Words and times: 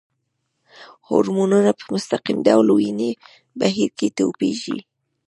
هورمونونه 1.07 1.69
په 1.79 1.83
مستقیم 1.93 2.37
ډول 2.47 2.67
وینې 2.77 3.11
بهیر 3.59 3.89
کې 3.97 4.07
تویېږي. 4.17 4.79